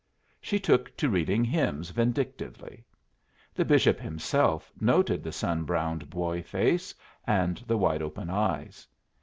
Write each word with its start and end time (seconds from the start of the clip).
She 0.41 0.59
took 0.59 0.97
to 0.97 1.09
reading 1.09 1.43
hymns 1.43 1.91
vindictively. 1.91 2.83
The 3.53 3.63
bishop 3.63 3.99
himself 3.99 4.71
noted 4.81 5.21
the 5.21 5.31
sun 5.31 5.63
browned 5.63 6.09
boy 6.09 6.41
face 6.41 6.95
and 7.27 7.57
the 7.67 7.77
wide 7.77 8.01
open 8.01 8.27
eyes. 8.31 8.87